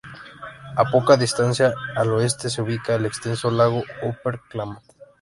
[0.77, 4.83] A poca distancia al oeste se ubica el extenso Lago Upper Klamath.